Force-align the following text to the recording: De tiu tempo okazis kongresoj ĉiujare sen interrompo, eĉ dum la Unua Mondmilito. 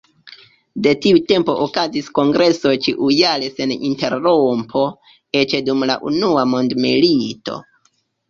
De 0.85 0.91
tiu 1.01 1.17
tempo 1.31 1.53
okazis 1.65 2.07
kongresoj 2.19 2.71
ĉiujare 2.85 3.51
sen 3.59 3.75
interrompo, 3.91 4.85
eĉ 5.43 5.55
dum 5.69 5.87
la 5.91 5.99
Unua 6.13 6.47
Mondmilito. 6.55 7.61